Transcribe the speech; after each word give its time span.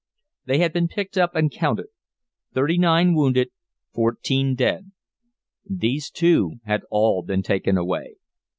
They 0.45 0.57
had 0.57 0.73
been 0.73 0.87
picked 0.87 1.15
up 1.15 1.35
and 1.35 1.51
counted. 1.51 1.85
Thirty 2.55 2.79
nine 2.79 3.13
wounded, 3.13 3.51
fourteen 3.93 4.55
dead. 4.55 4.93
These, 5.63 6.09
too, 6.09 6.53
had 6.65 6.81
all 6.89 7.21
been 7.21 7.43
taken 7.43 7.77
away. 7.77 8.15